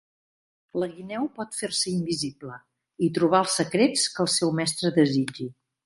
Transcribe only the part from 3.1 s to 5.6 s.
trobar els secrets que el seu mestre desitgi.